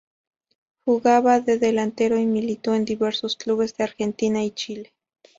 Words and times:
Jugaba 0.83 1.41
de 1.41 1.59
delantero 1.59 2.17
y 2.17 2.25
militó 2.25 2.73
en 2.73 2.85
diversos 2.85 3.35
clubes 3.35 3.77
de 3.77 3.83
Argentina 3.83 4.43
y 4.43 4.49
Chile. 4.49 4.93